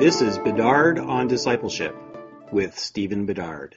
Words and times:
This 0.00 0.22
is 0.22 0.38
Bedard 0.38 0.98
on 0.98 1.28
Discipleship 1.28 1.94
with 2.50 2.78
Stephen 2.78 3.26
Bedard. 3.26 3.76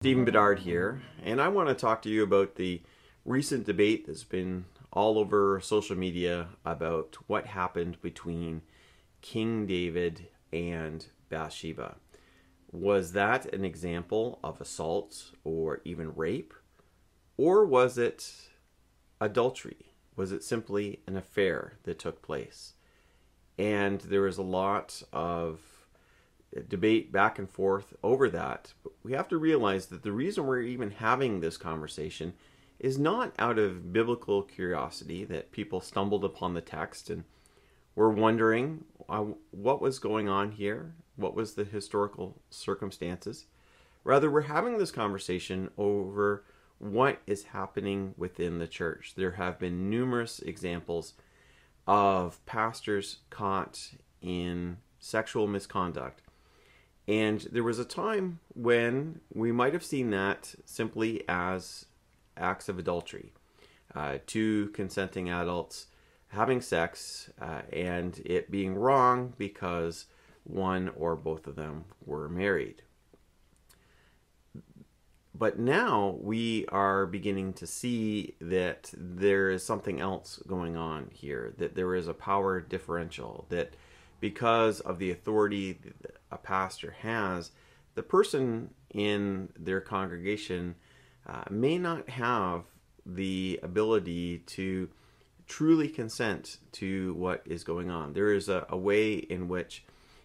Stephen 0.00 0.24
Bedard 0.24 0.58
here, 0.58 1.02
and 1.22 1.40
I 1.40 1.46
want 1.46 1.68
to 1.68 1.74
talk 1.76 2.02
to 2.02 2.08
you 2.08 2.24
about 2.24 2.56
the 2.56 2.82
recent 3.24 3.64
debate 3.64 4.08
that's 4.08 4.24
been 4.24 4.64
all 4.92 5.20
over 5.20 5.60
social 5.62 5.96
media 5.96 6.48
about 6.64 7.16
what 7.28 7.46
happened 7.46 8.02
between 8.02 8.62
King 9.20 9.66
David 9.66 10.26
and 10.52 11.06
Bathsheba. 11.28 11.94
Was 12.72 13.12
that 13.12 13.54
an 13.54 13.64
example 13.64 14.40
of 14.42 14.60
assault 14.60 15.30
or 15.44 15.80
even 15.84 16.12
rape? 16.16 16.54
Or 17.36 17.64
was 17.64 17.98
it 17.98 18.32
adultery? 19.20 19.92
Was 20.16 20.32
it 20.32 20.42
simply 20.42 21.02
an 21.06 21.16
affair 21.16 21.74
that 21.84 22.00
took 22.00 22.20
place? 22.20 22.74
And 23.62 24.00
there 24.00 24.22
was 24.22 24.38
a 24.38 24.42
lot 24.42 25.02
of 25.12 25.60
debate 26.68 27.12
back 27.12 27.38
and 27.38 27.48
forth 27.48 27.94
over 28.02 28.28
that. 28.28 28.72
But 28.82 28.92
we 29.04 29.12
have 29.12 29.28
to 29.28 29.38
realize 29.38 29.86
that 29.86 30.02
the 30.02 30.10
reason 30.10 30.46
we're 30.46 30.62
even 30.62 30.90
having 30.90 31.40
this 31.40 31.56
conversation 31.56 32.34
is 32.80 32.98
not 32.98 33.32
out 33.38 33.60
of 33.60 33.92
biblical 33.92 34.42
curiosity 34.42 35.24
that 35.26 35.52
people 35.52 35.80
stumbled 35.80 36.24
upon 36.24 36.54
the 36.54 36.60
text 36.60 37.08
and 37.08 37.22
were 37.94 38.10
wondering 38.10 38.84
what 39.52 39.80
was 39.80 40.00
going 40.00 40.28
on 40.28 40.50
here, 40.50 40.94
what 41.14 41.36
was 41.36 41.54
the 41.54 41.64
historical 41.64 42.42
circumstances. 42.50 43.46
Rather, 44.02 44.28
we're 44.28 44.40
having 44.40 44.78
this 44.78 44.90
conversation 44.90 45.70
over 45.78 46.42
what 46.78 47.20
is 47.28 47.44
happening 47.44 48.14
within 48.16 48.58
the 48.58 48.66
church. 48.66 49.12
There 49.16 49.32
have 49.32 49.60
been 49.60 49.88
numerous 49.88 50.40
examples 50.40 51.14
of 51.86 52.44
pastors 52.46 53.18
caught 53.30 53.92
in 54.20 54.78
sexual 54.98 55.46
misconduct. 55.46 56.22
And 57.08 57.40
there 57.50 57.64
was 57.64 57.78
a 57.78 57.84
time 57.84 58.38
when 58.54 59.20
we 59.34 59.50
might 59.50 59.72
have 59.72 59.84
seen 59.84 60.10
that 60.10 60.54
simply 60.64 61.24
as 61.28 61.86
acts 62.36 62.68
of 62.68 62.78
adultery. 62.78 63.32
Uh, 63.94 64.18
two 64.26 64.68
consenting 64.68 65.28
adults 65.28 65.86
having 66.28 66.60
sex 66.60 67.30
uh, 67.40 67.62
and 67.72 68.22
it 68.24 68.50
being 68.50 68.74
wrong 68.74 69.34
because 69.36 70.06
one 70.44 70.88
or 70.96 71.14
both 71.14 71.46
of 71.46 71.56
them 71.56 71.84
were 72.06 72.28
married. 72.28 72.82
But 75.34 75.58
now 75.58 76.18
we 76.20 76.66
are 76.66 77.06
beginning 77.06 77.54
to 77.54 77.66
see 77.66 78.34
that 78.40 78.92
there 78.96 79.50
is 79.50 79.64
something 79.64 79.98
else 79.98 80.42
going 80.46 80.76
on 80.76 81.08
here, 81.12 81.54
that 81.56 81.74
there 81.74 81.94
is 81.94 82.06
a 82.06 82.14
power 82.14 82.60
differential, 82.60 83.46
that 83.48 83.74
because 84.20 84.80
of 84.80 84.98
the 84.98 85.10
authority 85.10 85.78
a 86.30 86.36
pastor 86.36 86.94
has, 87.00 87.50
the 87.94 88.02
person 88.02 88.70
in 88.90 89.48
their 89.58 89.80
congregation 89.80 90.74
uh, 91.26 91.44
may 91.50 91.78
not 91.78 92.08
have 92.10 92.64
the 93.06 93.58
ability 93.62 94.38
to 94.38 94.88
truly 95.46 95.88
consent 95.88 96.58
to 96.72 97.14
what 97.14 97.42
is 97.46 97.64
going 97.64 97.90
on. 97.90 98.12
There 98.12 98.32
is 98.32 98.48
a, 98.48 98.66
a 98.68 98.76
way 98.76 99.14
in 99.14 99.48
which 99.48 99.84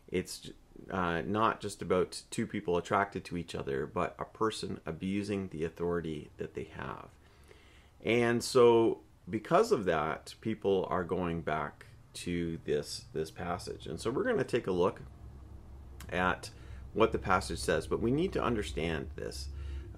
it's 0.09 0.51
uh, 0.91 1.21
not 1.25 1.59
just 1.59 1.81
about 1.81 2.21
two 2.31 2.47
people 2.47 2.77
attracted 2.77 3.25
to 3.25 3.37
each 3.37 3.55
other, 3.55 3.85
but 3.85 4.15
a 4.19 4.25
person 4.25 4.79
abusing 4.85 5.49
the 5.49 5.63
authority 5.63 6.29
that 6.37 6.53
they 6.53 6.69
have. 6.75 7.07
And 8.03 8.43
so, 8.43 8.99
because 9.29 9.71
of 9.71 9.85
that, 9.85 10.35
people 10.41 10.87
are 10.89 11.03
going 11.03 11.41
back 11.41 11.87
to 12.13 12.59
this 12.65 13.05
this 13.13 13.31
passage. 13.31 13.87
And 13.87 13.99
so, 13.99 14.09
we're 14.11 14.23
going 14.23 14.37
to 14.37 14.43
take 14.43 14.67
a 14.67 14.71
look 14.71 15.01
at 16.09 16.49
what 16.93 17.11
the 17.11 17.19
passage 17.19 17.59
says, 17.59 17.87
but 17.87 18.01
we 18.01 18.11
need 18.11 18.33
to 18.33 18.43
understand 18.43 19.07
this 19.15 19.49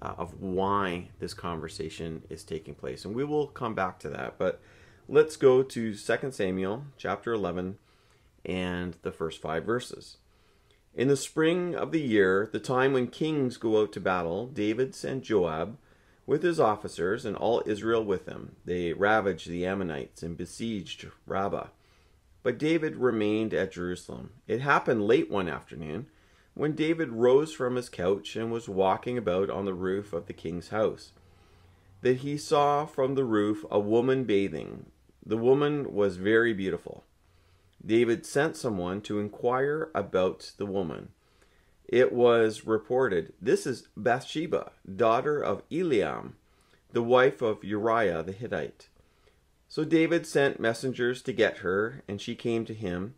uh, 0.02 0.14
of 0.18 0.40
why 0.40 1.08
this 1.18 1.34
conversation 1.34 2.22
is 2.28 2.42
taking 2.42 2.74
place, 2.74 3.04
and 3.04 3.14
we 3.14 3.24
will 3.24 3.46
come 3.46 3.74
back 3.74 3.98
to 4.00 4.08
that. 4.10 4.38
But 4.38 4.60
let's 5.08 5.36
go 5.36 5.62
to 5.62 5.94
2 5.94 6.30
Samuel 6.30 6.84
chapter 6.96 7.32
11 7.32 7.78
and 8.44 8.96
the 9.02 9.12
first 9.12 9.40
five 9.40 9.64
verses. 9.64 10.16
In 10.94 11.08
the 11.08 11.16
spring 11.16 11.74
of 11.74 11.92
the 11.92 12.00
year, 12.00 12.48
the 12.50 12.58
time 12.58 12.92
when 12.92 13.06
kings 13.06 13.56
go 13.56 13.80
out 13.80 13.92
to 13.92 14.00
battle, 14.00 14.46
David 14.46 14.94
sent 14.94 15.24
Joab 15.24 15.76
with 16.26 16.42
his 16.42 16.58
officers 16.58 17.24
and 17.24 17.36
all 17.36 17.62
Israel 17.64 18.04
with 18.04 18.26
him. 18.26 18.56
They 18.64 18.92
ravaged 18.92 19.48
the 19.48 19.64
Ammonites 19.66 20.22
and 20.22 20.36
besieged 20.36 21.06
Rabbah. 21.26 21.68
But 22.42 22.58
David 22.58 22.96
remained 22.96 23.54
at 23.54 23.72
Jerusalem. 23.72 24.30
It 24.48 24.60
happened 24.60 25.06
late 25.06 25.30
one 25.30 25.48
afternoon 25.48 26.06
when 26.54 26.74
David 26.74 27.10
rose 27.10 27.52
from 27.52 27.76
his 27.76 27.88
couch 27.88 28.34
and 28.34 28.50
was 28.50 28.68
walking 28.68 29.16
about 29.16 29.50
on 29.50 29.64
the 29.64 29.74
roof 29.74 30.12
of 30.12 30.26
the 30.26 30.32
king's 30.32 30.68
house 30.70 31.12
that 32.02 32.18
he 32.18 32.36
saw 32.36 32.86
from 32.86 33.14
the 33.14 33.24
roof 33.24 33.64
a 33.70 33.78
woman 33.78 34.24
bathing. 34.24 34.86
The 35.24 35.36
woman 35.36 35.94
was 35.94 36.16
very 36.16 36.52
beautiful. 36.52 37.04
David 37.84 38.26
sent 38.26 38.56
someone 38.56 39.00
to 39.02 39.18
inquire 39.18 39.90
about 39.94 40.52
the 40.58 40.66
woman. 40.66 41.10
It 41.88 42.12
was 42.12 42.66
reported, 42.66 43.32
This 43.40 43.66
is 43.66 43.88
Bathsheba, 43.96 44.72
daughter 44.96 45.40
of 45.40 45.68
Eliam, 45.70 46.34
the 46.92 47.02
wife 47.02 47.40
of 47.40 47.64
Uriah 47.64 48.22
the 48.22 48.32
Hittite. 48.32 48.88
So 49.68 49.84
David 49.84 50.26
sent 50.26 50.60
messengers 50.60 51.22
to 51.22 51.32
get 51.32 51.58
her, 51.58 52.02
and 52.06 52.20
she 52.20 52.34
came 52.34 52.64
to 52.66 52.74
him, 52.74 53.14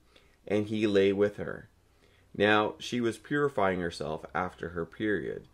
and 0.47 0.67
he 0.67 0.87
lay 0.87 1.12
with 1.12 1.37
her. 1.37 1.69
Now 2.37 2.75
she 2.78 3.01
was 3.01 3.19
purifying 3.19 3.81
herself 3.81 4.25
after 4.34 4.71
her 4.71 4.87
period. 4.87 5.49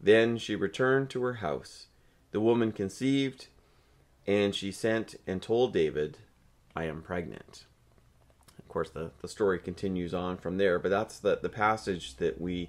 Then 0.00 0.38
she 0.38 0.54
returned 0.54 1.10
to 1.10 1.22
her 1.24 1.34
house. 1.34 1.88
The 2.30 2.40
woman 2.40 2.72
conceived, 2.72 3.48
and 4.26 4.54
she 4.54 4.70
sent 4.70 5.16
and 5.26 5.42
told 5.42 5.72
David, 5.72 6.18
I 6.76 6.84
am 6.84 7.02
pregnant 7.02 7.66
course, 8.76 8.90
the, 8.90 9.10
the 9.22 9.28
story 9.28 9.58
continues 9.58 10.12
on 10.12 10.36
from 10.36 10.58
there, 10.58 10.78
but 10.78 10.90
that's 10.90 11.18
the, 11.18 11.38
the 11.40 11.48
passage 11.48 12.16
that 12.16 12.38
we 12.38 12.68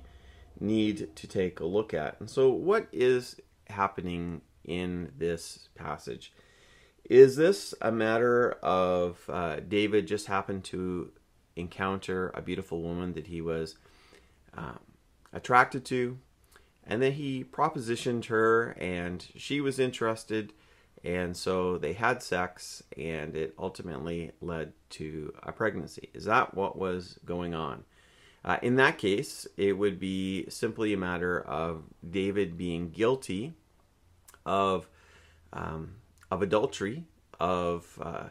need 0.58 1.14
to 1.18 1.28
take 1.28 1.60
a 1.60 1.66
look 1.66 1.94
at. 1.94 2.16
And 2.22 2.30
so, 2.30 2.50
what 2.50 2.88
is 2.94 3.42
happening 3.68 4.40
in 4.64 5.12
this 5.18 5.68
passage? 5.76 6.32
Is 7.10 7.36
this 7.36 7.74
a 7.82 7.92
matter 7.92 8.54
of 8.64 9.30
uh, 9.30 9.58
David 9.68 10.08
just 10.08 10.28
happened 10.28 10.64
to 10.66 11.12
encounter 11.58 12.32
a 12.34 12.42
beautiful 12.42 12.82
woman 12.82 13.12
that 13.14 13.28
he 13.28 13.42
was 13.42 13.76
um, 14.54 14.80
attracted 15.34 15.84
to, 15.86 16.18
and 16.86 17.02
then 17.02 17.12
he 17.12 17.44
propositioned 17.44 18.28
her, 18.28 18.78
and 18.80 19.28
she 19.36 19.60
was 19.60 19.78
interested? 19.78 20.54
And 21.08 21.38
so 21.38 21.78
they 21.78 21.94
had 21.94 22.22
sex, 22.22 22.84
and 22.98 23.34
it 23.34 23.54
ultimately 23.58 24.34
led 24.42 24.74
to 24.90 25.34
a 25.42 25.54
pregnancy. 25.54 26.10
Is 26.14 26.26
that 26.26 26.54
what 26.54 26.78
was 26.78 27.18
going 27.24 27.56
on? 27.56 27.86
Uh, 28.44 28.58
in 28.62 28.76
that 28.76 28.98
case, 28.98 29.48
it 29.56 29.78
would 29.78 30.02
be 30.02 30.50
simply 30.50 30.92
a 30.92 30.98
matter 30.98 31.40
of 31.40 31.84
David 32.08 32.58
being 32.58 32.90
guilty 32.90 33.54
of 34.46 34.90
um, 35.54 35.96
of 36.30 36.42
adultery, 36.42 37.06
of 37.40 37.98
uh, 38.02 38.28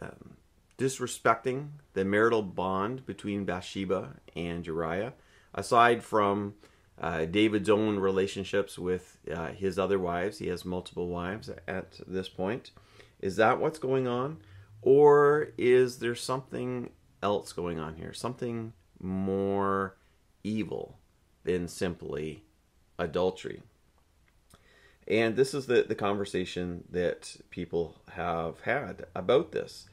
um, 0.00 0.36
disrespecting 0.78 1.68
the 1.94 2.04
marital 2.04 2.42
bond 2.42 3.06
between 3.06 3.44
Bathsheba 3.44 4.14
and 4.34 4.66
Uriah. 4.66 5.12
Aside 5.54 6.02
from 6.02 6.54
uh, 7.00 7.24
David's 7.24 7.70
own 7.70 7.98
relationships 7.98 8.78
with 8.78 9.18
uh, 9.32 9.48
his 9.48 9.78
other 9.78 9.98
wives. 9.98 10.38
He 10.38 10.48
has 10.48 10.64
multiple 10.64 11.08
wives 11.08 11.50
at 11.66 12.00
this 12.06 12.28
point. 12.28 12.70
Is 13.20 13.36
that 13.36 13.60
what's 13.60 13.78
going 13.78 14.06
on? 14.06 14.38
Or 14.82 15.48
is 15.56 15.98
there 15.98 16.14
something 16.14 16.90
else 17.22 17.52
going 17.52 17.78
on 17.78 17.96
here? 17.96 18.12
Something 18.12 18.72
more 19.00 19.96
evil 20.42 20.98
than 21.44 21.68
simply 21.68 22.44
adultery? 22.98 23.62
And 25.08 25.36
this 25.36 25.54
is 25.54 25.66
the, 25.66 25.82
the 25.82 25.94
conversation 25.94 26.84
that 26.90 27.36
people 27.50 27.96
have 28.12 28.60
had 28.60 29.06
about 29.14 29.52
this 29.52 29.88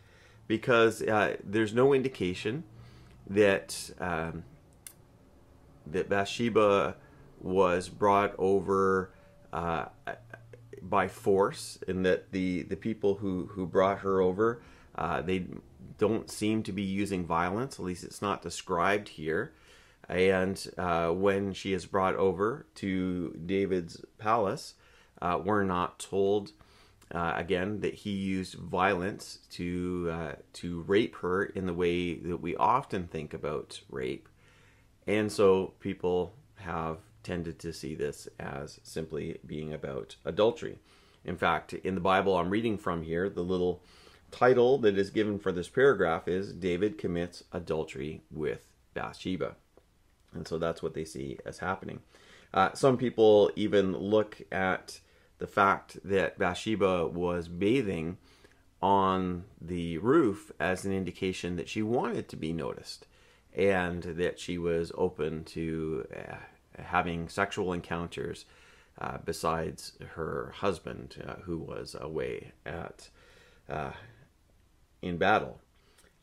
because 0.48 1.02
uh, 1.02 1.38
there's 1.44 1.74
no 1.74 1.94
indication 1.94 2.64
that 3.28 3.92
um, 4.00 4.44
that 5.92 6.10
Bathsheba 6.10 6.96
was 7.42 7.90
brought 7.90 8.36
over 8.38 9.12
uh, 9.54 9.86
by 10.82 11.08
force, 11.08 11.80
and 11.88 12.06
that 12.06 12.32
the 12.32 12.64
the 12.64 12.76
people 12.76 13.16
who 13.16 13.48
who 13.54 13.66
brought 13.66 14.00
her 14.00 14.22
over 14.22 14.62
uh, 14.96 15.22
they 15.22 15.46
don't 15.98 16.30
seem 16.30 16.64
to 16.64 16.72
be 16.72 16.82
using 16.82 17.26
violence. 17.26 17.80
At 17.80 17.86
least 17.86 18.04
it's 18.04 18.22
not 18.22 18.42
described 18.42 19.10
here. 19.10 19.54
And 20.08 20.66
uh, 20.78 21.10
when 21.10 21.54
she 21.54 21.74
is 21.74 21.86
brought 21.86 22.16
over 22.16 22.66
to 22.76 23.38
David's 23.46 24.04
palace, 24.18 24.74
uh, 25.22 25.40
we're 25.44 25.64
not 25.64 26.00
told 26.00 26.54
uh, 27.12 27.34
again, 27.36 27.80
that 27.82 27.94
he 27.94 28.12
used 28.12 28.56
violence 28.56 29.40
to 29.52 30.10
uh, 30.12 30.32
to 30.54 30.82
rape 30.82 31.16
her 31.18 31.44
in 31.44 31.66
the 31.66 31.74
way 31.74 32.16
that 32.16 32.38
we 32.38 32.56
often 32.56 33.08
think 33.08 33.34
about 33.34 33.82
rape, 33.90 34.29
and 35.10 35.32
so 35.32 35.74
people 35.80 36.36
have 36.58 36.98
tended 37.24 37.58
to 37.58 37.74
see 37.74 37.96
this 37.96 38.30
as 38.40 38.80
simply 38.84 39.40
being 39.44 39.74
about 39.74 40.16
adultery. 40.24 40.78
In 41.26 41.36
fact, 41.36 41.74
in 41.74 41.96
the 41.96 42.02
Bible 42.02 42.38
I'm 42.38 42.52
reading 42.52 42.78
from 42.78 43.02
here, 43.02 43.28
the 43.28 43.44
little 43.44 43.82
title 44.30 44.78
that 44.78 45.00
is 45.00 45.10
given 45.10 45.40
for 45.40 45.52
this 45.52 45.68
paragraph 45.68 46.28
is 46.28 46.54
David 46.54 47.00
commits 47.00 47.44
adultery 47.52 48.22
with 48.30 48.68
Bathsheba, 48.94 49.56
and 50.32 50.48
so 50.48 50.60
that's 50.60 50.84
what 50.84 50.94
they 50.94 51.06
see 51.06 51.40
as 51.44 51.58
happening. 51.58 52.02
Uh, 52.54 52.74
some 52.74 52.96
people 52.96 53.52
even 53.56 53.98
look 53.98 54.40
at 54.52 55.00
the 55.40 55.48
fact 55.48 55.98
that 56.04 56.38
Bathsheba 56.38 57.08
was 57.08 57.48
bathing 57.48 58.18
on 58.80 59.46
the 59.60 59.98
roof 59.98 60.52
as 60.60 60.86
an 60.86 60.94
indication 60.94 61.56
that 61.56 61.68
she 61.68 61.82
wanted 61.82 62.30
to 62.30 62.36
be 62.36 62.54
noticed 62.54 63.08
and 63.56 64.04
that 64.04 64.40
she 64.40 64.58
was 64.58 64.92
open 64.96 65.44
to 65.44 66.06
uh, 66.16 66.36
having 66.82 67.28
sexual 67.30 67.74
encounters 67.74 68.46
uh, 69.00 69.18
besides 69.24 69.94
her 70.16 70.54
husband, 70.58 71.24
uh, 71.26 71.36
who 71.44 71.58
was 71.58 71.96
away 72.00 72.52
at 72.66 73.10
uh, 73.70 73.92
in 75.02 75.18
battle. 75.18 75.60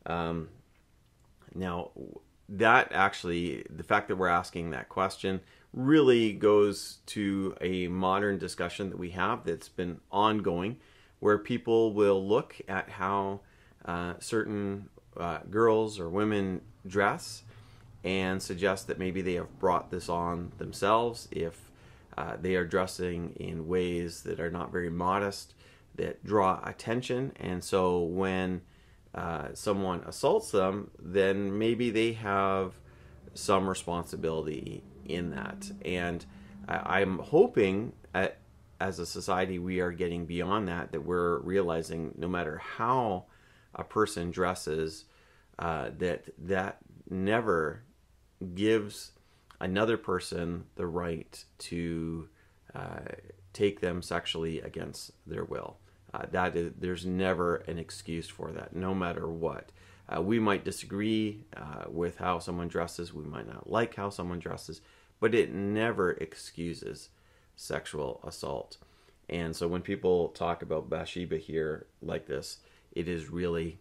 Um, 0.05 0.49
now, 1.53 1.91
that 2.49 2.91
actually, 2.91 3.65
the 3.69 3.83
fact 3.83 4.07
that 4.07 4.15
we're 4.15 4.27
asking 4.27 4.69
that 4.71 4.89
question 4.89 5.41
really 5.73 6.33
goes 6.33 6.99
to 7.07 7.55
a 7.61 7.87
modern 7.87 8.37
discussion 8.37 8.89
that 8.89 8.97
we 8.97 9.09
have 9.11 9.43
that's 9.43 9.69
been 9.69 9.99
ongoing, 10.11 10.77
where 11.19 11.37
people 11.37 11.93
will 11.93 12.25
look 12.25 12.55
at 12.67 12.89
how 12.89 13.41
uh, 13.85 14.13
certain 14.19 14.89
uh, 15.17 15.39
girls 15.49 15.99
or 15.99 16.09
women 16.09 16.61
dress 16.87 17.43
and 18.03 18.41
suggest 18.41 18.87
that 18.87 18.99
maybe 18.99 19.21
they 19.21 19.33
have 19.33 19.59
brought 19.59 19.91
this 19.91 20.09
on 20.09 20.51
themselves 20.57 21.27
if 21.31 21.71
uh, 22.17 22.35
they 22.41 22.55
are 22.55 22.65
dressing 22.65 23.33
in 23.39 23.67
ways 23.67 24.23
that 24.23 24.39
are 24.39 24.49
not 24.49 24.71
very 24.71 24.89
modest, 24.89 25.53
that 25.95 26.23
draw 26.25 26.59
attention. 26.63 27.31
And 27.39 27.63
so 27.63 27.99
when 27.99 28.61
uh, 29.13 29.49
someone 29.53 30.01
assaults 30.01 30.51
them, 30.51 30.91
then 30.99 31.57
maybe 31.57 31.89
they 31.89 32.13
have 32.13 32.73
some 33.33 33.69
responsibility 33.69 34.83
in 35.05 35.31
that. 35.31 35.71
And 35.85 36.25
I, 36.67 37.01
am 37.01 37.19
hoping 37.19 37.93
at, 38.13 38.37
as 38.79 38.99
a 38.99 39.05
society 39.05 39.59
we 39.59 39.79
are 39.79 39.91
getting 39.91 40.25
beyond 40.25 40.67
that, 40.67 40.91
that 40.91 41.01
we're 41.01 41.39
realizing 41.39 42.13
no 42.17 42.27
matter 42.27 42.57
how 42.57 43.25
a 43.73 43.83
person 43.83 44.31
dresses, 44.31 45.05
uh, 45.59 45.89
that 45.97 46.25
that 46.37 46.77
never 47.09 47.83
gives 48.53 49.11
another 49.59 49.97
person 49.97 50.65
the 50.75 50.85
right 50.85 51.43
to 51.57 52.27
uh, 52.75 52.99
take 53.53 53.79
them 53.79 54.01
sexually 54.01 54.61
against 54.61 55.11
their 55.25 55.43
will. 55.43 55.77
Uh, 56.13 56.25
that 56.31 56.55
is, 56.55 56.73
there's 56.79 57.05
never 57.05 57.57
an 57.67 57.77
excuse 57.77 58.29
for 58.29 58.51
that, 58.51 58.75
no 58.75 58.93
matter 58.93 59.27
what. 59.27 59.71
Uh, 60.15 60.21
we 60.21 60.39
might 60.39 60.63
disagree 60.63 61.43
uh, 61.55 61.83
with 61.89 62.17
how 62.17 62.39
someone 62.39 62.67
dresses. 62.67 63.13
We 63.13 63.25
might 63.25 63.47
not 63.47 63.69
like 63.69 63.95
how 63.95 64.09
someone 64.09 64.39
dresses, 64.39 64.81
but 65.19 65.35
it 65.35 65.51
never 65.53 66.11
excuses 66.11 67.09
sexual 67.55 68.21
assault. 68.25 68.77
And 69.29 69.55
so 69.55 69.67
when 69.67 69.81
people 69.81 70.29
talk 70.29 70.61
about 70.61 70.89
Bathsheba 70.89 71.37
here 71.37 71.87
like 72.01 72.27
this, 72.27 72.59
it 72.93 73.09
is 73.09 73.29
really 73.29 73.79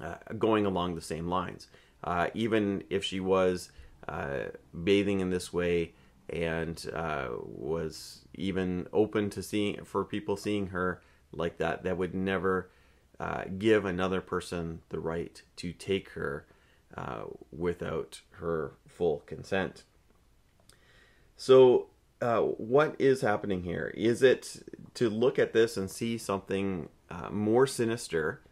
uh, 0.00 0.16
going 0.38 0.66
along 0.66 0.94
the 0.94 1.00
same 1.00 1.28
lines. 1.28 1.68
Uh, 2.04 2.28
even 2.34 2.82
if 2.90 3.04
she 3.04 3.20
was 3.20 3.70
uh, 4.08 4.44
bathing 4.84 5.20
in 5.20 5.30
this 5.30 5.52
way 5.52 5.92
and 6.28 6.90
uh, 6.94 7.28
was 7.44 8.22
even 8.34 8.86
open 8.92 9.30
to 9.30 9.42
seeing 9.42 9.84
for 9.84 10.04
people 10.04 10.36
seeing 10.36 10.68
her 10.68 11.00
like 11.32 11.58
that, 11.58 11.82
that 11.84 11.96
would 11.96 12.14
never 12.14 12.70
uh, 13.20 13.44
give 13.58 13.84
another 13.84 14.20
person 14.20 14.80
the 14.88 14.98
right 14.98 15.42
to 15.56 15.72
take 15.72 16.10
her 16.10 16.46
without 17.50 18.20
her 18.32 18.72
full 18.86 19.22
consent. 19.24 19.84
So, 21.36 21.88
uh, 22.20 22.40
what 22.40 22.94
is 23.00 23.20
happening 23.20 23.64
here? 23.64 23.92
Is 23.96 24.22
it 24.22 24.62
to 24.94 25.10
look 25.10 25.40
at 25.40 25.52
this 25.52 25.76
and 25.76 25.90
see 25.90 26.16
something 26.16 26.88
uh, 27.10 27.30
more 27.30 27.66
sinister 27.66 28.42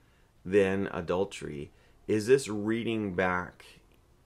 than 0.44 0.88
adultery? 0.92 1.70
Is 2.08 2.26
this 2.26 2.48
reading 2.48 3.14
back 3.14 3.64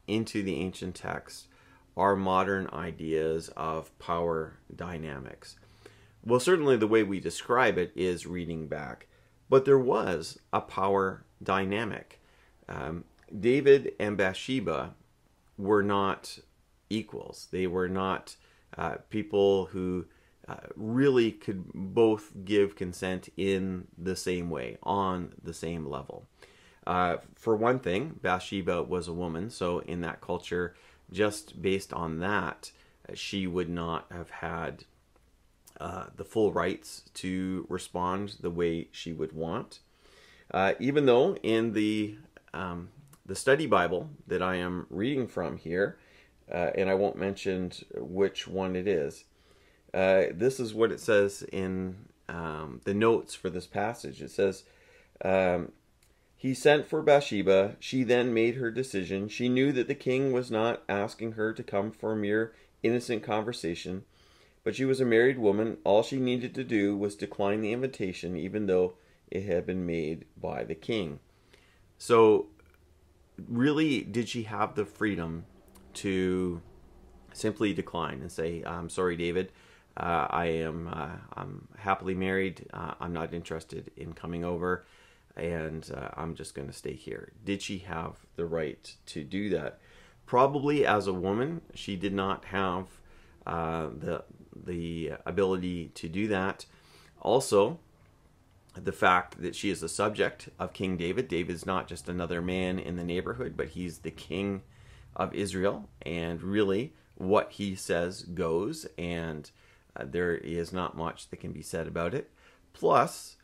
into 0.07 0.43
the 0.43 0.57
ancient 0.57 0.95
text 0.95 1.49
our 1.97 2.17
modern 2.17 2.69
ideas 2.73 3.51
of 3.57 3.97
power 3.99 4.59
dynamics? 4.75 5.57
Well, 6.25 6.41
certainly 6.41 6.77
the 6.77 6.87
way 6.87 7.03
we 7.03 7.21
describe 7.21 7.77
it 7.79 7.93
is 7.95 8.27
reading 8.27 8.67
back, 8.67 9.07
but 9.51 9.65
there 9.65 9.79
was 9.79 10.39
a 10.53 10.61
power 10.61 11.25
dynamic. 11.43 12.21
Um, 12.69 13.05
David 13.39 13.93
and 14.01 14.17
Bathsheba 14.17 14.95
were 15.59 15.83
not 15.83 16.39
equals. 16.89 17.49
They 17.51 17.67
were 17.67 17.89
not 17.89 18.37
uh, 18.77 18.97
people 19.11 19.67
who 19.67 20.07
really 20.77 21.33
could 21.33 21.65
both 21.73 22.33
give 22.45 22.77
consent 22.77 23.29
in 23.37 23.87
the 23.97 24.17
same 24.17 24.51
way, 24.51 24.79
on 24.83 25.33
the 25.43 25.55
same 25.55 25.87
level. 25.87 26.27
Uh, 26.87 27.17
for 27.35 27.57
one 27.57 27.79
thing, 27.79 28.19
Bathsheba 28.21 28.83
was 28.83 29.09
a 29.09 29.13
woman, 29.13 29.49
so 29.51 29.79
in 29.81 30.03
that 30.03 30.21
culture, 30.21 30.75
just 31.11 31.63
based 31.63 31.93
on 31.93 32.19
that, 32.21 32.73
she 33.15 33.47
would 33.47 33.69
not 33.69 34.07
have 34.11 34.31
had 34.31 34.85
uh, 35.81 36.07
the 36.17 36.25
full 36.25 36.53
rights 36.53 37.03
to 37.15 37.67
respond 37.69 38.37
the 38.41 38.51
way 38.51 38.89
she 38.93 39.13
would 39.13 39.33
want. 39.33 39.81
Uh, 40.51 40.75
even 40.79 41.07
though 41.07 41.37
in 41.37 41.73
the 41.73 42.17
um, 42.53 42.89
the 43.27 43.35
study 43.35 43.67
Bible 43.67 44.11
that 44.27 44.43
I 44.43 44.57
am 44.57 44.87
reading 44.91 45.27
from 45.27 45.57
here, 45.57 45.99
uh, 46.53 46.71
and 46.77 46.89
I 46.91 46.95
won't 46.95 47.17
mention 47.17 47.73
which 47.95 48.47
one 48.47 48.77
it 48.77 48.87
is. 48.87 49.25
Uh, 49.95 50.33
this 50.33 50.59
is 50.59 50.75
what 50.75 50.91
it 50.91 50.99
says 50.99 51.45
in 51.53 51.95
um, 52.29 52.81
the 52.85 52.95
notes 52.95 53.35
for 53.35 53.49
this 53.49 53.67
passage. 53.67 54.21
It 54.21 54.31
says, 54.33 54.65
um, 55.25 55.71
He 56.37 56.53
sent 56.53 56.89
for 56.89 57.01
Bathsheba. 57.01 57.77
She 57.79 58.03
then 58.03 58.35
made 58.35 58.57
her 58.57 58.73
decision. 58.73 59.29
She 59.29 59.49
knew 59.49 59.71
that 59.71 59.87
the 59.87 59.95
king 59.95 60.33
was 60.33 60.51
not 60.51 60.83
asking 60.89 61.33
her 61.33 61.53
to 61.53 61.63
come 61.63 61.93
for 61.93 62.13
a 62.13 62.17
mere 62.17 62.53
innocent 62.83 63.23
conversation, 63.23 64.05
but 64.65 64.75
she 64.75 64.85
was 64.85 65.01
a 65.01 65.05
married 65.05 65.39
woman. 65.39 65.79
All 65.85 66.03
she 66.03 66.19
needed 66.19 66.57
to 66.57 66.65
do 66.65 66.97
was 66.97 67.15
decline 67.15 67.61
the 67.61 67.73
invitation, 67.73 68.37
even 68.37 68.67
though 68.67 68.95
it 69.31 69.45
had 69.45 69.65
been 69.65 69.87
made 69.87 70.25
by 70.37 70.65
the 70.65 70.75
king. 70.75 71.21
So, 71.99 72.49
really, 73.49 74.01
did 74.01 74.29
she 74.29 74.43
have 74.43 74.75
the 74.75 74.85
freedom 74.85 75.45
to 75.95 76.61
simply 77.33 77.73
decline 77.73 78.21
and 78.21 78.33
say, 78.33 78.63
"I'm 78.65 78.91
sorry, 78.91 79.17
David. 79.17 79.53
Uh, 79.97 80.27
I 80.29 80.47
am 80.47 80.89
uh, 80.89 81.17
I'm 81.35 81.69
happily 81.79 82.15
married. 82.15 82.67
Uh, 82.73 82.95
I'm 83.01 83.13
not 83.13 83.33
interested 83.33 83.91
in 83.97 84.13
coming 84.13 84.45
over, 84.45 84.85
and 85.37 85.89
uh, 85.95 86.09
I'm 86.17 86.35
just 86.35 86.55
going 86.55 86.69
to 86.69 86.75
stay 86.75 86.95
here." 86.95 87.33
Did 87.45 87.63
she 87.63 87.79
have 87.79 88.17
the 88.37 88.47
right 88.47 88.95
to 89.07 89.23
do 89.23 89.51
that? 89.51 89.79
Probably, 90.27 90.85
as 90.87 91.07
a 91.07 91.13
woman, 91.13 91.61
she 91.75 91.97
did 91.97 92.13
not 92.13 92.47
have 92.47 92.87
uh, 93.47 93.89
the 93.97 94.25
the 94.55 95.13
ability 95.27 95.89
to 95.95 96.09
do 96.09 96.29
that. 96.29 96.67
Also, 97.21 97.79
the 98.75 98.93
fact 98.93 99.41
that 99.41 99.55
she 99.55 99.71
is 99.71 99.81
the 99.81 99.89
subject 99.89 100.49
of 100.59 100.73
King 100.73 100.97
David. 100.97 101.29
David's 101.29 101.67
not 101.67 101.87
just 101.87 102.09
another 102.09 102.43
man 102.43 102.79
in 102.79 102.97
the 102.97 103.05
neighborhood, 103.05 103.55
but 103.57 103.69
he's 103.69 103.99
the 103.99 104.11
king 104.11 104.63
of 105.15 105.33
Israel, 105.35 105.89
and 106.03 106.43
really 106.43 106.93
what 107.15 107.53
he 107.53 107.77
says 107.77 108.23
goes, 108.23 108.87
and 108.99 109.51
uh, 109.97 110.05
there 110.07 110.35
is 110.35 110.73
not 110.73 110.97
much 110.97 111.29
that 111.31 111.41
can 111.41 111.53
be 111.53 111.63
said 111.63 111.87
about 111.87 112.15
it. 112.15 112.31
Plus, 112.73 113.37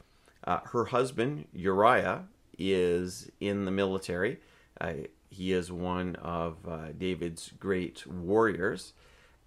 uh, 0.44 0.60
her 0.72 0.86
husband 0.86 1.46
Uriah 1.52 2.24
is 2.58 3.30
in 3.40 3.64
the 3.64 3.70
military. 3.70 4.38
Uh, 4.80 4.92
he 5.30 5.52
is 5.52 5.70
one 5.70 6.16
of 6.16 6.56
uh, 6.68 6.92
David's 6.96 7.52
great 7.58 8.06
warriors, 8.06 8.92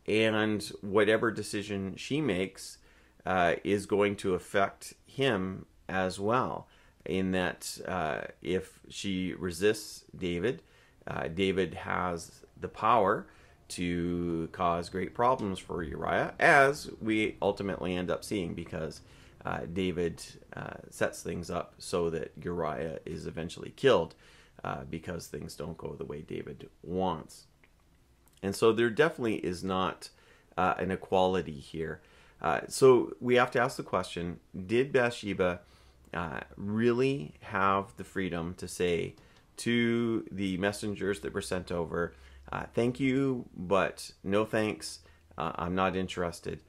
and 0.07 0.63
whatever 0.81 1.31
decision 1.31 1.95
she 1.97 2.21
makes 2.21 2.77
uh, 3.25 3.55
is 3.63 3.85
going 3.85 4.15
to 4.17 4.35
affect 4.35 4.93
him 5.05 5.65
as 5.89 6.19
well. 6.19 6.67
In 7.05 7.31
that, 7.31 7.79
uh, 7.85 8.21
if 8.41 8.79
she 8.87 9.33
resists 9.33 10.05
David, 10.17 10.61
David 11.35 11.73
has 11.73 12.43
the 12.57 12.69
power 12.69 13.27
to 13.69 14.49
cause 14.51 14.89
great 14.89 15.13
problems 15.13 15.59
for 15.59 15.83
Uriah, 15.83 16.33
as 16.39 16.89
we 17.01 17.37
ultimately 17.41 17.95
end 17.95 18.11
up 18.11 18.23
seeing, 18.23 18.53
because 18.53 19.01
uh, 19.45 19.61
David 19.71 20.23
uh, 20.55 20.75
sets 20.89 21.21
things 21.21 21.49
up 21.49 21.73
so 21.77 22.09
that 22.09 22.31
Uriah 22.41 22.99
is 23.05 23.25
eventually 23.27 23.73
killed 23.75 24.15
uh, 24.63 24.83
because 24.89 25.27
things 25.27 25.55
don't 25.55 25.77
go 25.77 25.95
the 25.95 26.05
way 26.05 26.21
David 26.21 26.69
wants. 26.81 27.47
And 28.41 28.55
so 28.55 28.71
there 28.71 28.89
definitely 28.89 29.35
is 29.35 29.63
not 29.63 30.09
uh, 30.57 30.75
an 30.77 30.91
equality 30.91 31.59
here. 31.59 32.01
Uh, 32.41 32.61
so 32.67 33.13
we 33.21 33.35
have 33.35 33.51
to 33.51 33.59
ask 33.59 33.77
the 33.77 33.83
question 33.83 34.39
Did 34.67 34.91
Bathsheba 34.91 35.61
uh, 36.13 36.41
really 36.57 37.33
have 37.41 37.95
the 37.97 38.03
freedom 38.03 38.53
to 38.55 38.67
say 38.67 39.15
to 39.57 40.27
the 40.31 40.57
messengers 40.57 41.21
that 41.21 41.33
were 41.33 41.41
sent 41.41 41.71
over, 41.71 42.13
Thank 42.73 42.99
you, 42.99 43.45
but 43.55 44.11
no 44.23 44.45
thanks, 44.45 44.99
uh, 45.37 45.51
I'm 45.55 45.75
not 45.75 45.95
interested? 45.95 46.61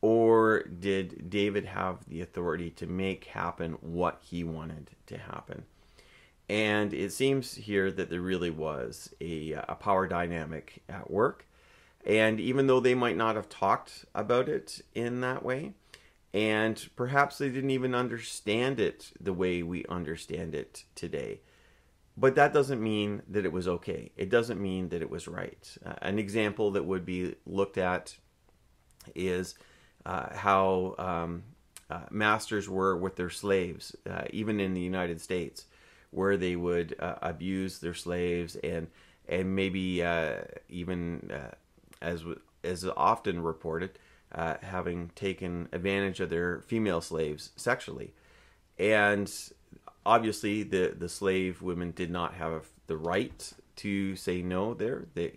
Or 0.00 0.62
did 0.62 1.30
David 1.30 1.64
have 1.64 2.08
the 2.08 2.20
authority 2.20 2.70
to 2.70 2.86
make 2.86 3.24
happen 3.24 3.72
what 3.80 4.20
he 4.22 4.44
wanted 4.44 4.90
to 5.06 5.18
happen? 5.18 5.64
And 6.48 6.94
it 6.94 7.12
seems 7.12 7.54
here 7.54 7.90
that 7.90 8.08
there 8.08 8.20
really 8.20 8.50
was 8.50 9.12
a, 9.20 9.52
a 9.52 9.74
power 9.74 10.06
dynamic 10.06 10.82
at 10.88 11.10
work. 11.10 11.46
And 12.04 12.38
even 12.38 12.68
though 12.68 12.78
they 12.78 12.94
might 12.94 13.16
not 13.16 13.34
have 13.34 13.48
talked 13.48 14.04
about 14.14 14.48
it 14.48 14.80
in 14.94 15.22
that 15.22 15.44
way, 15.44 15.72
and 16.32 16.88
perhaps 16.94 17.38
they 17.38 17.48
didn't 17.48 17.70
even 17.70 17.94
understand 17.94 18.78
it 18.78 19.12
the 19.18 19.32
way 19.32 19.62
we 19.62 19.84
understand 19.86 20.54
it 20.54 20.84
today. 20.94 21.40
But 22.16 22.34
that 22.36 22.54
doesn't 22.54 22.82
mean 22.82 23.22
that 23.28 23.44
it 23.44 23.52
was 23.52 23.68
okay. 23.68 24.10
It 24.16 24.30
doesn't 24.30 24.60
mean 24.60 24.88
that 24.88 25.02
it 25.02 25.10
was 25.10 25.28
right. 25.28 25.76
Uh, 25.84 25.94
an 26.00 26.18
example 26.18 26.70
that 26.72 26.84
would 26.84 27.04
be 27.04 27.34
looked 27.44 27.76
at 27.76 28.16
is 29.14 29.54
uh, 30.06 30.34
how 30.34 30.94
um, 30.98 31.42
uh, 31.90 32.06
masters 32.10 32.68
were 32.68 32.96
with 32.96 33.16
their 33.16 33.28
slaves, 33.28 33.94
uh, 34.08 34.22
even 34.30 34.60
in 34.60 34.72
the 34.72 34.80
United 34.80 35.20
States, 35.20 35.66
where 36.10 36.36
they 36.36 36.56
would 36.56 36.96
uh, 36.98 37.16
abuse 37.20 37.78
their 37.80 37.94
slaves 37.94 38.56
and 38.56 38.88
and 39.28 39.56
maybe 39.56 40.02
uh, 40.02 40.36
even 40.68 41.32
as 42.00 42.24
as 42.62 42.86
often 42.96 43.42
reported, 43.42 43.98
having 44.32 45.10
taken 45.16 45.68
advantage 45.72 46.20
of 46.20 46.30
their 46.30 46.60
female 46.60 47.00
slaves 47.00 47.50
sexually, 47.56 48.14
and 48.78 49.50
obviously 50.06 50.62
the 50.62 50.94
the 50.98 51.08
slave 51.08 51.60
women 51.60 51.90
did 51.90 52.10
not 52.10 52.34
have 52.34 52.68
the 52.86 52.96
right 52.96 53.52
to 53.76 54.16
say 54.16 54.40
no 54.40 54.72
there. 54.72 55.06
They 55.14 55.32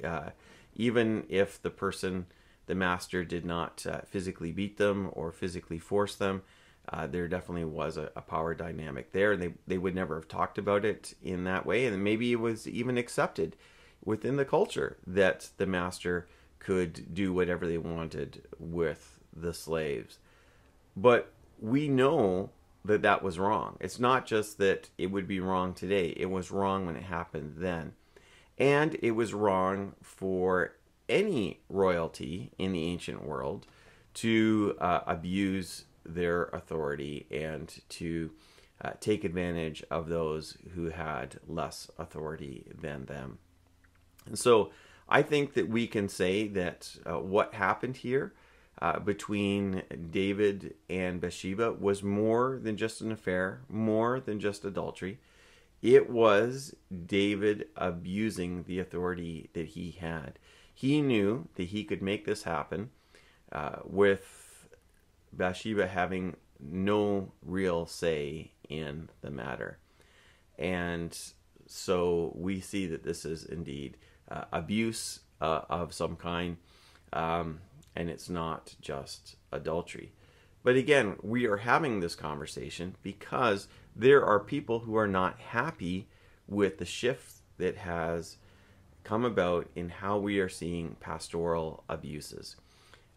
even 0.76 1.26
if 1.28 1.62
the 1.62 1.70
person 1.70 2.28
the 2.70 2.76
master 2.76 3.26
did 3.26 3.44
not 3.46 3.84
uh, 3.90 4.02
physically 4.06 4.52
beat 4.52 4.78
them 4.78 5.10
or 5.14 5.32
physically 5.32 5.80
force 5.80 6.14
them. 6.14 6.44
Uh, 6.88 7.08
there 7.08 7.28
definitely 7.28 7.66
was 7.66 7.98
a, 7.98 8.12
a, 8.16 8.22
power 8.22 8.54
dynamic 8.54 9.12
there, 9.12 9.32
and 9.32 9.42
they, 9.42 9.54
they 9.66 9.78
would 9.80 9.96
never 9.96 10.14
have 10.14 10.28
talked 10.28 10.60
about 10.60 10.86
it 10.86 11.16
in 11.24 11.46
that 11.46 11.66
way. 11.66 11.88
And 11.88 12.04
maybe 12.04 12.32
it 12.32 12.40
was 12.40 12.68
even 12.68 12.96
accepted 12.96 13.56
within 14.06 14.38
the 14.38 14.46
culture 14.46 14.98
that 15.08 15.50
the 15.58 15.66
master 15.66 16.28
could 16.60 17.12
do 17.12 17.34
whatever 17.34 17.66
they 17.66 17.80
wanted 17.80 18.44
with 18.60 19.20
the 19.36 19.54
slaves. 19.54 20.20
But 20.96 21.32
we 21.60 21.88
know 21.88 22.52
that 22.86 23.02
that 23.02 23.24
was 23.24 23.40
wrong. 23.40 23.78
It's 23.80 24.00
not 24.00 24.26
just 24.26 24.58
that 24.58 24.90
it 24.98 25.08
would 25.08 25.28
be 25.28 25.40
wrong 25.40 25.74
today, 25.74 26.14
it 26.18 26.28
was 26.28 26.52
wrong 26.52 26.86
when 26.86 26.96
it 26.96 27.04
happened 27.04 27.56
then. 27.58 27.94
And 28.58 28.98
it 29.02 29.12
was 29.12 29.34
wrong 29.34 29.94
for 30.02 30.76
any 31.08 31.62
royalty 31.70 32.52
in 32.58 32.74
the 32.74 32.84
ancient 32.84 33.24
world 33.24 33.66
to 34.16 34.76
uh, 34.80 35.02
abuse 35.08 35.86
their 36.06 36.46
authority 36.46 37.26
and 37.32 37.82
to 37.90 38.32
uh, 38.82 38.92
take 39.00 39.24
advantage 39.24 39.84
of 39.90 40.10
those 40.10 40.58
who 40.76 40.90
had 40.90 41.40
less 41.48 41.90
authority 41.98 42.66
than 42.80 43.06
them. 43.06 43.40
And 44.26 44.38
so 44.38 44.72
I 45.08 45.22
think 45.22 45.54
that 45.54 45.70
we 45.70 45.88
can 45.88 46.08
say 46.08 46.48
that 46.50 46.96
uh, 47.06 47.20
what 47.20 47.54
happened 47.54 47.98
here 47.98 48.34
uh, 48.82 49.00
between 49.00 49.84
David 50.12 50.76
and 50.90 51.20
Bathsheba 51.20 51.74
was 51.74 52.02
more 52.02 52.60
than 52.62 52.78
just 52.78 53.02
an 53.02 53.12
affair, 53.12 53.62
more 53.68 54.20
than 54.20 54.40
just 54.40 54.64
adultery. 54.66 55.20
It 55.82 56.10
was 56.10 56.76
David 57.06 57.68
abusing 57.76 58.64
the 58.64 58.80
authority 58.80 59.50
that 59.54 59.68
he 59.68 59.92
had. 59.92 60.40
He 60.74 61.02
knew 61.02 61.48
that 61.56 61.66
he 61.66 61.84
could 61.84 62.02
make 62.02 62.26
this 62.26 62.44
happen 62.44 62.90
uh, 63.52 63.80
with 63.84 64.68
Bathsheba 65.34 65.88
having 65.88 66.36
no 66.60 67.32
real 67.46 67.86
say 67.86 68.52
in 68.68 69.10
the 69.22 69.32
matter. 69.32 69.78
And 70.58 71.18
so 71.68 72.34
we 72.36 72.60
see 72.60 72.88
that 72.88 73.04
this 73.04 73.26
is 73.26 73.46
indeed 73.46 73.98
uh, 74.30 74.46
abuse 74.52 75.22
uh, 75.42 75.62
of 75.70 75.94
some 75.94 76.16
kind, 76.16 76.58
um, 77.14 77.60
and 78.00 78.10
it's 78.10 78.30
not 78.30 78.76
just 78.80 79.36
adultery. 79.52 80.14
But 80.64 80.78
again, 80.78 81.18
we 81.22 81.46
are 81.48 81.58
having 81.58 82.00
this 82.00 82.16
conversation 82.16 82.96
because 83.04 83.68
there 83.94 84.26
are 84.26 84.40
people 84.40 84.80
who 84.80 84.96
are 84.96 85.08
not 85.08 85.38
happy 85.38 86.08
with 86.48 86.78
the 86.78 86.86
shift 86.86 87.42
that 87.58 87.76
has 87.76 88.38
come 89.04 89.26
about 89.26 89.68
in 89.76 89.90
how 89.90 90.18
we 90.18 90.40
are 90.40 90.48
seeing 90.48 90.96
pastoral 91.02 91.84
abuses. 91.90 92.56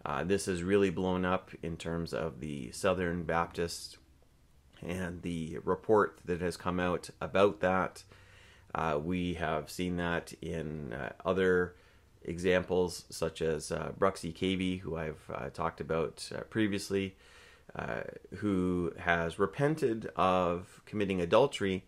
Uh, 0.05 0.25
this 0.25 0.47
has 0.47 0.65
really 0.65 0.91
blown 0.91 1.25
up 1.25 1.53
in 1.63 1.77
terms 1.77 2.13
of 2.13 2.41
the 2.41 2.73
Southern 2.73 3.23
Baptists 3.23 3.99
and 4.85 5.23
the 5.23 5.59
report 5.63 6.19
that 6.25 6.41
has 6.41 6.57
come 6.57 6.81
out 6.81 7.09
about 7.21 7.61
that. 7.61 8.03
Uh, 8.75 8.99
we 9.01 9.35
have 9.35 9.71
seen 9.71 9.97
that 9.99 10.33
in 10.43 10.93
uh, 10.93 11.13
other 11.25 11.77
examples, 12.25 13.05
such 13.11 13.43
as 13.43 13.73
uh, 13.73 13.93
Bruxy 13.99 14.35
Cavey, 14.35 14.81
who 14.81 14.97
I've 14.97 15.23
uh, 15.33 15.51
talked 15.51 15.81
about 15.81 16.29
uh, 16.35 16.41
previously, 16.43 17.17
uh, 17.77 18.03
who 18.37 18.93
has 18.99 19.39
repented 19.39 20.11
of 20.17 20.83
committing 20.87 21.21
adultery 21.21 21.85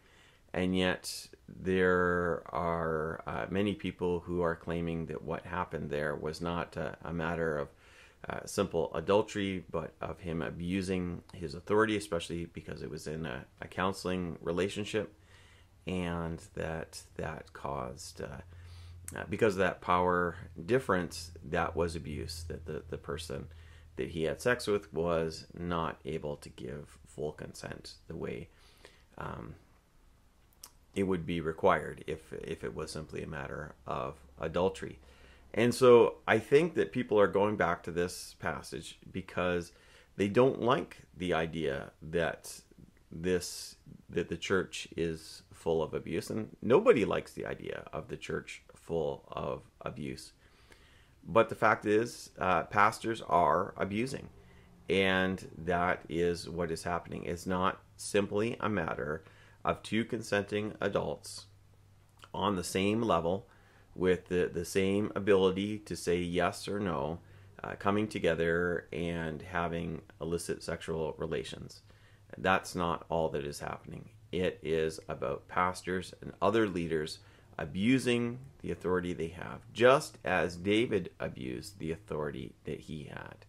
and 0.55 0.77
yet 0.77 1.27
there 1.49 2.43
are 2.47 3.23
uh, 3.27 3.47
many 3.51 3.75
people 3.75 4.21
who 4.21 4.41
are 4.41 4.55
claiming 4.55 5.07
that 5.07 5.23
what 5.23 5.45
happened 5.45 5.91
there 5.91 6.15
was 6.15 6.41
not 6.41 6.77
a, 6.77 6.97
a 7.03 7.13
matter 7.13 7.59
of 7.59 7.69
uh, 8.29 8.39
simple 8.47 8.95
adultery, 8.95 9.65
but 9.71 9.93
of 10.01 10.21
him 10.21 10.41
abusing 10.41 11.23
his 11.35 11.55
authority, 11.55 11.97
especially 11.97 12.47
because 12.47 12.83
it 12.83 12.89
was 12.89 13.07
in 13.09 13.27
a, 13.27 13.45
a 13.61 13.67
counseling 13.67 14.39
relationship, 14.41 15.13
and 15.87 16.41
that 16.55 17.03
that 17.17 17.53
caused, 17.53 18.23
uh, 18.23 18.27
uh 18.27 18.41
because 19.29 19.55
of 19.55 19.59
that 19.59 19.81
power 19.81 20.37
difference, 20.65 21.33
that 21.45 21.77
was 21.77 21.95
abuse. 21.97 22.45
That 22.49 22.67
the, 22.67 22.83
the 22.89 22.99
person 22.99 23.47
that 23.97 24.11
he 24.11 24.25
had 24.25 24.41
sex 24.41 24.67
with 24.67 24.93
was 24.93 25.47
not 25.57 26.01
able 26.05 26.37
to 26.37 26.49
give 26.49 26.99
full 27.07 27.33
consent 27.33 27.95
the 28.09 28.17
way 28.17 28.49
um, 29.19 29.55
it 30.95 31.05
would 31.05 31.27
be 31.27 31.41
required 31.41 32.05
if 32.07 32.33
if 32.33 32.65
it 32.65 32.75
was 32.75 32.91
simply 32.91 33.23
a 33.23 33.27
matter 33.27 33.75
of 33.87 34.17
adultery. 34.41 34.99
And 35.53 35.73
so 35.73 36.17
I 36.27 36.39
think 36.39 36.75
that 36.75 36.91
people 36.91 37.19
are 37.21 37.29
going 37.29 37.57
back 37.57 37.83
to 37.85 37.93
this 37.93 38.35
passage 38.41 38.99
because 39.13 39.73
they 40.17 40.29
don't 40.29 40.61
like 40.61 41.03
the 41.17 41.33
idea 41.33 41.93
that 42.03 42.61
this 43.11 43.77
that 44.09 44.29
the 44.29 44.37
church 44.37 44.89
is 44.97 45.43
full 45.53 45.83
of 45.83 45.95
abuse 45.95 46.31
and 46.31 46.57
nobody 46.61 47.05
likes 47.05 47.33
the 47.33 47.47
idea 47.47 47.85
of 47.93 48.09
the 48.09 48.17
church 48.17 48.63
full 48.87 49.25
of 49.29 49.63
abuse. 49.81 50.33
But 51.27 51.49
the 51.49 51.55
fact 51.55 51.87
is 51.87 52.31
uh, 52.39 52.65
pastors 52.65 53.23
are 53.23 53.75
abusing 53.77 54.29
and 54.89 55.49
that 55.57 56.01
is 56.09 56.49
what 56.49 56.71
is 56.71 56.83
happening. 56.83 57.25
It's 57.25 57.47
not 57.47 57.81
simply 57.97 58.57
a 58.61 58.69
matter 58.69 59.25
of 59.65 59.83
two 59.83 60.05
consenting 60.05 60.75
adults 60.81 61.47
on 62.35 62.57
the 62.57 62.65
same 62.65 63.01
level 63.03 63.47
with 63.95 64.29
the, 64.29 64.51
the 64.53 64.65
same 64.65 65.11
ability 65.15 65.79
to 65.79 65.97
say 65.97 66.19
yes 66.19 66.69
or 66.69 66.81
no, 66.81 67.21
uh, 67.63 67.75
coming 67.79 68.09
together 68.09 68.89
and 68.93 69.41
having 69.41 70.03
illicit 70.21 70.63
sexual 70.63 71.15
relations. 71.17 71.81
That's 72.37 72.75
not 72.75 73.07
all 73.09 73.29
that 73.31 73.45
is 73.45 73.61
happening. 73.61 74.11
It 74.33 74.59
is 74.63 74.99
about 75.09 75.49
pastors 75.49 76.13
and 76.21 76.33
other 76.43 76.69
leaders 76.69 77.21
abusing 77.59 78.39
the 78.61 78.71
authority 78.71 79.13
they 79.13 79.29
have, 79.29 79.61
just 79.73 80.19
as 80.25 80.57
David 80.57 81.11
abused 81.21 81.79
the 81.79 81.93
authority 81.93 82.55
that 82.65 82.81
he 82.81 83.05
had. 83.05 83.45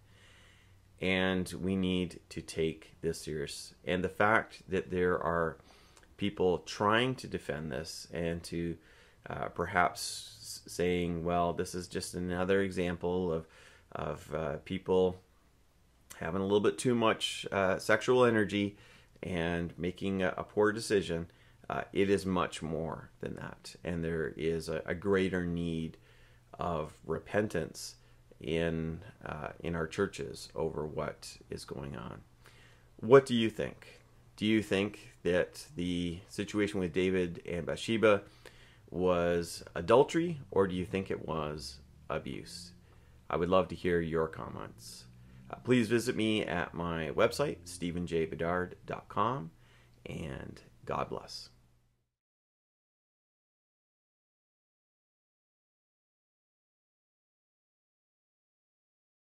And 1.02 1.52
we 1.62 1.76
need 1.76 2.20
to 2.30 2.42
take 2.42 2.96
this 3.02 3.22
serious. 3.22 3.74
And 3.84 4.04
the 4.04 4.10
fact 4.10 4.64
that 4.70 4.92
there 4.92 5.22
are 5.22 5.58
people 6.18 6.60
trying 6.60 7.16
to 7.16 7.28
defend 7.28 7.72
this 7.72 8.08
and 8.14 8.42
to 8.44 8.78
uh, 9.30 9.46
perhaps 9.50 10.62
saying, 10.68 11.24
well, 11.24 11.54
this 11.54 11.76
is 11.76 11.88
just 11.88 12.14
another 12.14 12.62
example 12.62 13.32
of, 13.32 13.48
of 13.92 14.34
uh, 14.34 14.56
people 14.66 15.18
having 16.20 16.42
a 16.42 16.44
little 16.44 16.60
bit 16.60 16.78
too 16.78 16.96
much 16.96 17.46
uh, 17.52 17.78
sexual 17.78 18.24
energy 18.24 18.78
and 19.22 19.74
making 19.78 20.22
a, 20.22 20.34
a 20.38 20.44
poor 20.44 20.72
decision, 20.72 21.28
uh, 21.70 21.82
it 21.94 22.10
is 22.10 22.26
much 22.26 22.62
more 22.62 23.10
than 23.22 23.36
that. 23.36 23.76
And 23.84 24.04
there 24.04 24.34
is 24.38 24.70
a, 24.70 24.82
a 24.86 24.96
greater 24.96 25.46
need 25.46 25.98
of 26.60 26.94
repentance 27.06 27.96
in 28.40 29.02
uh, 29.26 29.50
in 29.60 29.76
our 29.76 29.88
churches 29.88 30.50
over 30.56 30.86
what 30.86 31.38
is 31.50 31.66
going 31.66 31.96
on. 31.96 32.22
What 32.98 33.26
do 33.26 33.34
you 33.34 33.50
think? 33.50 34.02
Do 34.38 34.46
you 34.46 34.62
think 34.62 35.14
that 35.24 35.66
the 35.76 36.20
situation 36.30 36.80
with 36.80 36.94
David 36.94 37.42
and 37.50 37.66
Bathsheba 37.66 38.24
was 38.90 39.64
adultery, 39.74 40.40
or 40.52 40.68
do 40.68 40.76
you 40.76 40.86
think 40.86 41.10
it 41.10 41.28
was 41.28 41.80
abuse? 42.10 42.72
I 43.30 43.38
would 43.38 43.50
love 43.50 43.70
to 43.70 43.76
hear 43.76 44.02
your 44.02 44.28
comments. 44.28 45.06
Uh, 45.50 45.56
please 45.64 45.88
visit 45.88 46.16
me 46.16 46.44
at 46.44 46.74
my 46.74 47.10
website, 47.12 47.58
stephenjbedard.com, 47.66 49.52
and 50.06 50.62
God 50.86 51.10
bless. 51.10 51.50